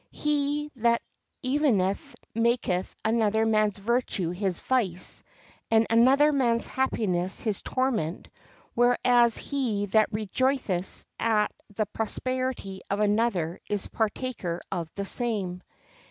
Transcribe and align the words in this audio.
He 0.13 0.71
that 0.77 1.03
envieth 1.43 2.15
maketh 2.33 2.95
another 3.05 3.45
man's 3.45 3.77
virtue 3.77 4.31
his 4.31 4.59
vice, 4.59 5.21
and 5.69 5.85
another 5.91 6.31
man's 6.31 6.65
happiness 6.65 7.41
his 7.41 7.61
torment; 7.61 8.27
whereas 8.73 9.37
he 9.37 9.85
that 9.91 10.11
rejoiceth 10.11 11.05
at 11.19 11.53
the 11.75 11.85
prosperity 11.85 12.81
of 12.89 12.99
another 12.99 13.59
is 13.69 13.85
partaker 13.89 14.59
of 14.71 14.91
the 14.95 15.05
same. 15.05 15.61